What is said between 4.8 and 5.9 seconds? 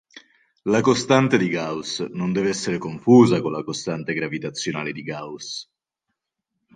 di Gauss.